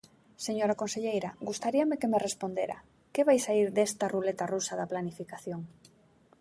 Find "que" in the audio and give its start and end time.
1.99-2.11, 3.13-3.21